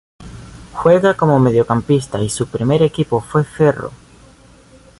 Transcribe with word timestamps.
Juega 0.73 1.13
como 1.15 1.37
mediocampista 1.37 2.19
y 2.23 2.29
su 2.31 2.47
primer 2.47 2.81
equipo 2.81 3.21
fue 3.21 3.43
Ferro. 3.43 3.91